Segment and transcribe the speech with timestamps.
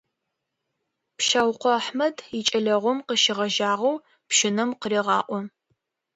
[1.17, 3.95] Пщаукъо Ахьмэд икӏэлэгъум къыщегъэжьагъэу
[4.27, 5.39] пщынэм къырегъаӏо.